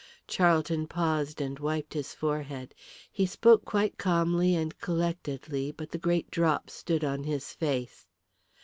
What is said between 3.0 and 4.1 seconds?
He spoke quite